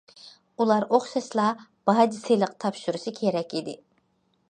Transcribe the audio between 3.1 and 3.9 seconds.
كېرەك ئىدى.